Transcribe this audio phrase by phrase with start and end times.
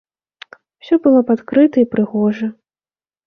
[0.85, 2.47] Усё было б адкрыта і прыгожа!